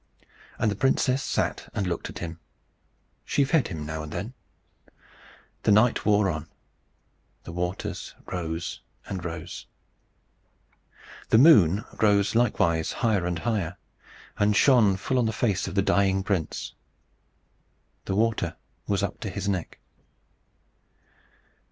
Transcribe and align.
And 0.57 0.71
the 0.71 0.75
princess 0.75 1.21
sat 1.21 1.69
and 1.75 1.85
looked 1.85 2.09
at 2.09 2.17
him. 2.17 2.39
She 3.23 3.45
fed 3.45 3.67
him 3.67 3.85
now 3.85 4.01
and 4.01 4.11
then. 4.11 4.33
The 5.61 5.71
night 5.71 6.07
wore 6.07 6.27
on. 6.27 6.47
The 7.43 7.51
waters 7.51 8.15
rose 8.25 8.81
and 9.05 9.23
rose. 9.23 9.67
The 11.29 11.37
moon 11.37 11.85
rose 12.01 12.33
likewise 12.33 12.91
higher 13.05 13.27
and 13.27 13.37
higher, 13.37 13.77
and 14.39 14.55
shone 14.55 14.97
full 14.97 15.19
on 15.19 15.27
the 15.27 15.31
face 15.31 15.67
of 15.67 15.75
the 15.75 15.83
dying 15.83 16.23
prince. 16.23 16.73
The 18.05 18.15
water 18.15 18.55
was 18.87 19.03
up 19.03 19.19
to 19.19 19.29
his 19.29 19.47
neck. 19.47 19.77